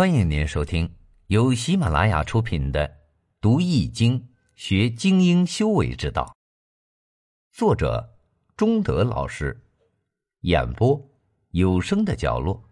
[0.00, 0.90] 欢迎您收听
[1.26, 2.88] 由喜马拉雅出品的
[3.38, 6.24] 《读易经学精英修为之道》，
[7.54, 8.10] 作者
[8.56, 9.54] 中德老师，
[10.40, 10.98] 演播
[11.50, 12.66] 有声的角落。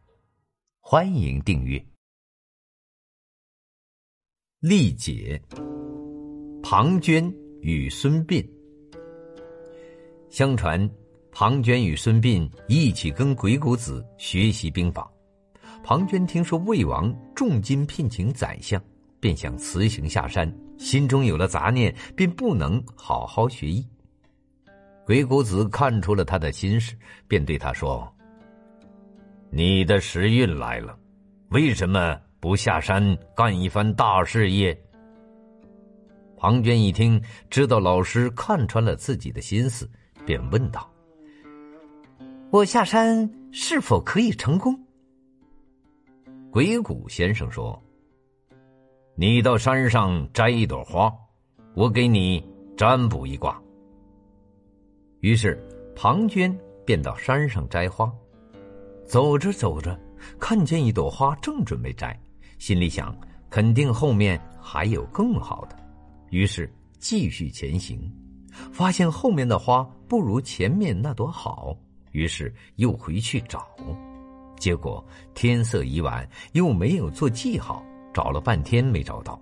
[0.81, 1.79] 欢迎订阅。
[4.61, 5.39] 历解
[6.63, 8.43] 庞涓与孙膑。
[10.31, 10.91] 相传，
[11.31, 15.13] 庞涓与孙膑一起跟鬼谷子学习兵法。
[15.83, 18.83] 庞涓听说魏王重金聘请宰相，
[19.21, 23.87] 便想辞行下山，心中有了杂念，便不能好好学艺。
[25.07, 26.95] 鬼谷子看出了他的心事，
[27.27, 28.07] 便对他说
[29.51, 30.95] ：“你的时运来了，
[31.49, 34.79] 为什么不下山干一番大事业？”
[36.37, 39.89] 庞涓一听，知道老师看穿了自己的心思，
[40.27, 40.93] 便问道
[42.53, 44.79] ：“我下山是否可以成功？”
[46.59, 47.81] 鬼谷先生说
[49.15, 51.09] ：“你到山上摘一朵花，
[51.77, 52.45] 我给你
[52.77, 53.63] 占卜一卦。”
[55.23, 55.57] 于是
[55.95, 56.53] 庞涓
[56.85, 58.13] 便到山上摘花。
[59.07, 59.97] 走着走着，
[60.41, 62.21] 看见一朵花，正准备摘，
[62.59, 63.17] 心里想：
[63.49, 65.77] 肯定后面还有更好的。
[66.31, 68.13] 于是继续前行，
[68.73, 71.79] 发现后面的花不如前面那朵好，
[72.11, 73.65] 于是又回去找。
[74.59, 79.41] 结果天色已晚，又没有做记号，找了半天没找到。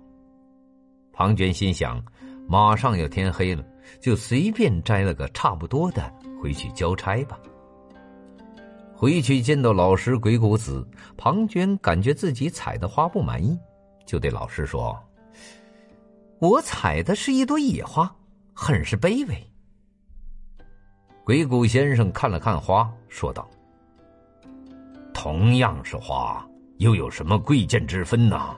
[1.12, 2.02] 庞涓心想，
[2.46, 3.64] 马上要天黑了，
[4.00, 7.38] 就随便摘了个差不多的回去交差吧。
[8.94, 13.58] 回去见到老师鬼谷子，庞涓感觉自己采的花不满意，
[14.06, 14.98] 就对老师说
[16.40, 18.14] ：“我采的是一朵野花，
[18.54, 19.52] 很是卑微。”
[21.24, 23.48] 鬼谷先生看了看花，说道。
[25.26, 28.56] 同样是花，又有什么贵贱之分呢？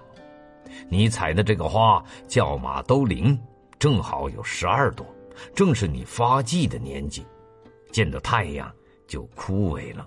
[0.91, 3.39] 你采的这个花叫马兜铃，
[3.79, 5.07] 正好有十二朵，
[5.55, 7.25] 正是你发迹的年纪。
[7.91, 8.71] 见到太阳
[9.07, 10.07] 就枯萎了，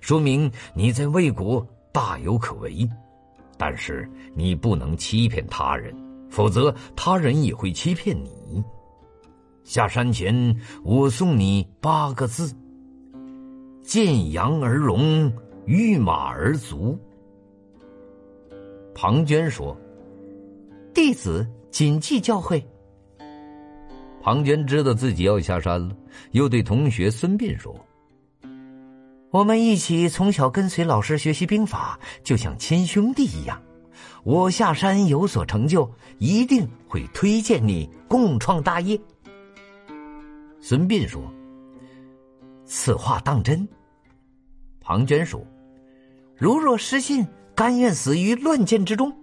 [0.00, 2.90] 说明你在魏国大有可为。
[3.56, 5.94] 但是你不能欺骗他人，
[6.28, 8.60] 否则他人也会欺骗你。
[9.62, 12.52] 下山前，我送你八个字：
[13.84, 15.32] 见羊而荣。
[15.70, 16.98] 御马而足。
[18.92, 19.76] 庞涓说
[20.92, 22.60] ：“弟子谨记教诲。”
[24.20, 25.96] 庞涓知道自己要下山了，
[26.32, 27.72] 又对同学孙膑说
[29.30, 33.62] ：“我们一起从小跟随老师学习兵法，就像亲兄弟一样。
[34.24, 35.88] 我下山有所成就，
[36.18, 39.00] 一定会推荐你共创大业。”
[40.60, 41.22] 孙膑说
[42.66, 43.66] ：“此话当真？”
[44.82, 45.40] 庞涓说
[46.40, 49.14] ：“如若失信，甘愿死于乱箭之中。”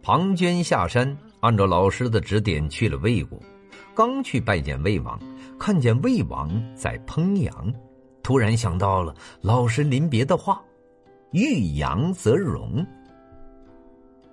[0.00, 3.36] 庞涓下山，按照老师的指点去了魏国。
[3.92, 5.18] 刚去拜见魏王，
[5.58, 7.74] 看见魏王在烹羊，
[8.22, 10.62] 突然想到了老师临别的话
[11.32, 12.86] ：“遇羊则荣。”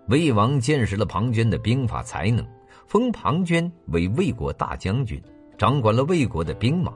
[0.09, 2.45] 魏王见识了庞涓的兵法才能，
[2.85, 5.19] 封庞涓为魏国大将军，
[5.57, 6.93] 掌管了魏国的兵马。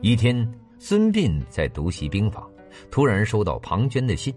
[0.00, 0.48] 一天。
[0.82, 2.48] 孙膑在读习兵法，
[2.90, 4.34] 突然收到庞涓的信。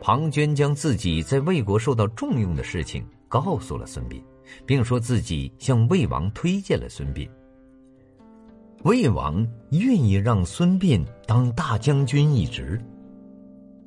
[0.00, 4.22] 庞涓将自己在魏国受到重用的事情告诉了孙膑，
[4.64, 7.28] 并说自己向魏王推荐了孙膑。
[8.84, 12.80] 魏王愿意让孙膑当大将军一职。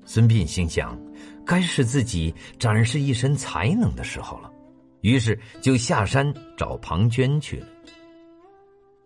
[0.04, 1.00] 孙膑心想，
[1.46, 4.52] 该是自己展示一身才能的时候了，
[5.00, 7.68] 于是就下山找庞涓去了。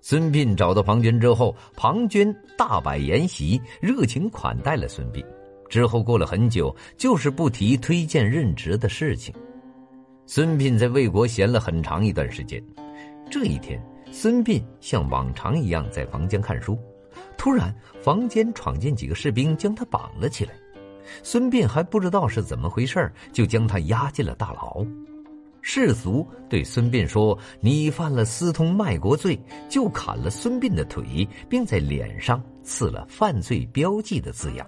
[0.05, 5.25] 孙膑找到庞涓之后，庞涓大摆筵席，热情款待了孙膑。
[5.69, 9.33] 之后过了很久，就是不提推荐任职的事情。
[10.25, 12.61] 孙膑在魏国闲了很长一段时间。
[13.31, 13.81] 这一天，
[14.11, 16.77] 孙膑像往常一样在房间看书，
[17.37, 20.51] 突然房间闯进几个士兵，将他绑了起来。
[21.23, 24.85] 孙膑还不知道是怎么回事就将他押进了大牢。
[25.65, 29.39] 士卒对孙膑说：“你犯了私通卖国罪，
[29.69, 34.67] 就砍了孙膑的腿，并在脸上刺了犯罪标记的字样。”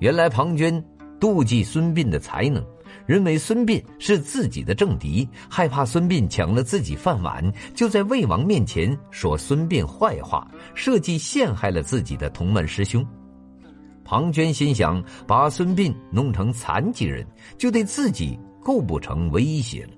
[0.00, 0.82] 原来庞涓
[1.20, 2.64] 妒忌孙膑的才能，
[3.04, 7.44] 认为孙膑是自己的政敌，害怕孙膑抢了自己饭碗，
[7.74, 13.06] 就在魏王面前说孙膑坏话，设计陷害了自己的同门师兄。
[14.04, 17.26] 庞涓心想，把孙膑弄成残疾人，
[17.58, 18.38] 就对自己。
[18.68, 19.92] 构不成威胁了。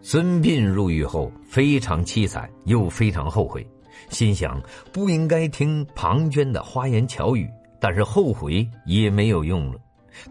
[0.00, 3.68] 孙膑入狱后非常凄惨，又非常后悔，
[4.08, 4.58] 心想
[4.94, 7.46] 不应该听庞涓的花言巧语，
[7.78, 9.78] 但是后悔也没有用了。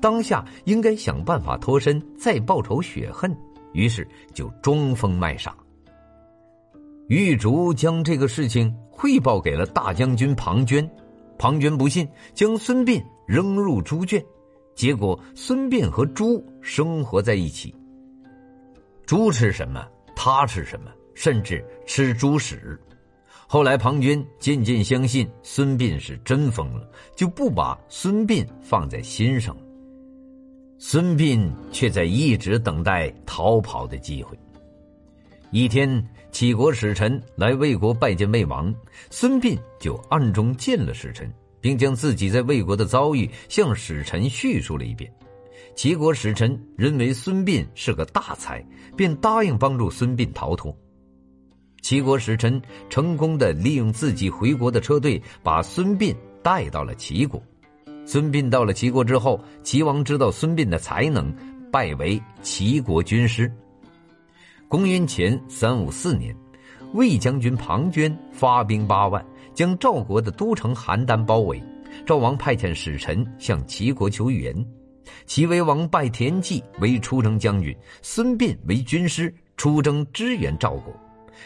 [0.02, 3.32] 当下应该想办法脱身，再报仇雪恨。
[3.74, 5.56] 于是就装疯卖傻。
[7.10, 10.90] 玉竹将这个事情汇报给了大将军庞涓，
[11.38, 14.20] 庞涓不信，将孙膑扔入猪圈，
[14.76, 17.74] 结果孙膑和猪生活在一起。
[19.06, 22.80] 猪吃什么，他吃什么，甚至吃猪屎。
[23.48, 29.56] 后来庞涓渐渐相信孙膑是真疯了，就不把孙膑放在心上。
[30.78, 34.38] 孙膑却在一直等待逃跑的机会。
[35.52, 38.74] 一天，齐国使臣来魏国拜见魏王，
[39.10, 41.32] 孙膑就暗中见了使臣，
[41.66, 45.12] 并将自己在魏国的遭遇向使臣叙述了一遍。
[45.74, 48.64] 齐国使臣认为孙膑是个大才，
[48.96, 50.72] 便答应帮助孙膑逃脱。
[51.82, 57.42] 齐国使臣成功的利用自己回国的车队，把孙膑带到了齐国。
[58.06, 61.36] 孙膑到了齐国之后，齐王知道孙膑的才能，
[61.72, 63.52] 拜为齐国军师。
[64.68, 66.38] 公元前三五四年，
[66.94, 71.64] 魏将军庞涓发兵八万，将赵国的都城邯郸包围。
[72.06, 74.54] 赵王派遣使臣向齐国求援，
[75.26, 80.94] 齐威王拜田忌为出征将军，孙膑为军师，出征支援赵国。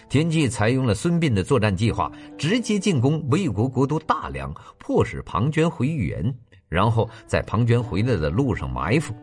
[0.09, 6.35] 田忌采用了孙膑的作战计划，直接进攻魏国国都大梁，迫使庞涓回援。
[6.67, 9.13] 然后在庞涓回来的路上埋伏，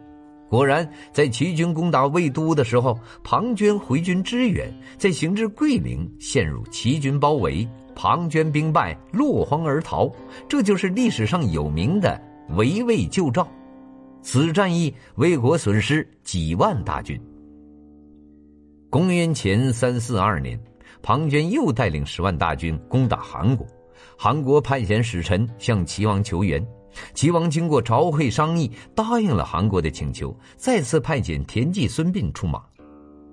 [0.49, 10.09] 果然在齐军攻打魏都的时候，庞涓回军支援，在行至桂陵，陷入齐军包围，庞涓兵败，落荒而逃。
[10.49, 12.21] 这就是历史上有名的
[12.57, 13.47] 围魏救赵。
[14.23, 17.21] 此战役，魏国损失几万大军。
[18.89, 20.59] 公元前三四二年，
[21.03, 23.67] 庞涓又带领十万大军攻打韩国，
[24.17, 26.65] 韩国派遣使臣向齐王求援。
[27.15, 32.63] 齐王经过朝会商议，答应了韩国的请求，再次派遣田忌、孙膑出马。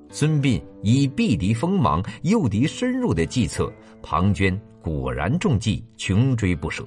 [0.10, 3.71] 孙膑以避敌锋芒、诱敌深入的计策，
[4.01, 6.86] 庞涓果然中计，穷追不舍。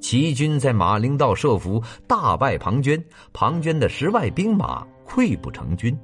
[0.00, 5.96] 齐军在马陵道设伏，大败庞涓，庞涓的十万兵马溃不成军。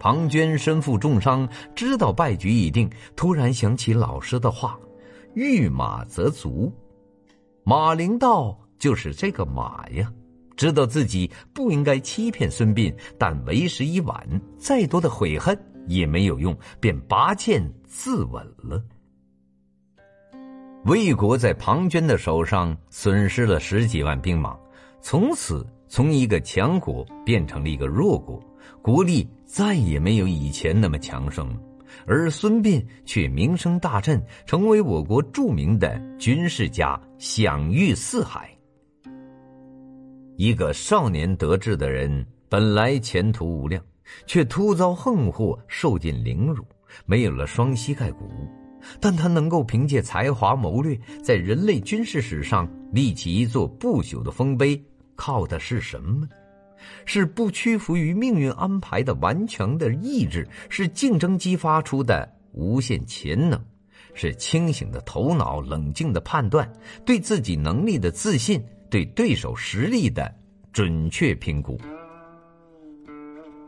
[0.00, 4.78] 庞涓身负重伤，知道败局已定，突然想起老师的话
[5.34, 6.72] ：“遇马则卒。”
[7.68, 10.10] 马陵道就是这个马呀，
[10.56, 14.26] 知道自己不应该欺骗孙膑，但为时已晚，
[14.56, 15.54] 再多的悔恨
[15.86, 18.82] 也没有用，便拔剑自刎了。
[20.86, 24.56] 魏国在庞涓的手上损失了十几万兵马，
[25.02, 28.42] 从此从一个强国变成了一个弱国，
[28.80, 31.60] 国力再也没有以前那么强盛了。
[32.06, 38.50] 而孙膑却名声大振，成为我国著名的军事家，享誉四海。
[40.36, 43.82] 一个少年得志的人，本来前途无量，
[44.26, 46.64] 却突遭横祸，受尽凌辱，
[47.06, 48.30] 没有了双膝盖骨。
[49.00, 54.80] 但他能够凭借才华谋略，在人类军事史上立起一座不朽的丰碑，
[55.16, 56.28] 靠的是什么？
[57.04, 63.60] 是不屈服于命运安排的顽强的意志，是竞争激发出的无限潜能，
[64.14, 66.70] 是清醒的头脑、冷静的判断、
[67.04, 70.34] 对自己能力的自信、对对手实力的
[70.72, 71.78] 准确评估。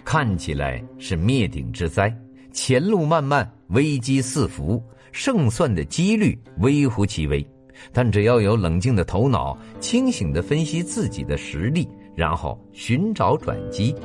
[0.04, 2.12] 看起来是灭顶之灾，
[2.52, 7.46] 前路漫漫，危机四伏，胜算的几率微乎其微。
[7.92, 11.88] 但只要有冷静的头脑，清醒的分析自己的实力。
[12.20, 13.96] 然后寻找转机。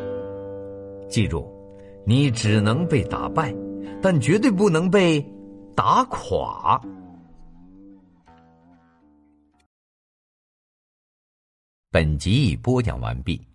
[1.10, 1.46] 记住，
[2.06, 3.54] 你只能被打败，
[4.02, 5.22] 但绝对不能被
[5.76, 6.82] 打垮。
[11.92, 13.46] 本集已播讲完毕，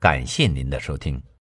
[0.00, 1.22] 感谢您的收听。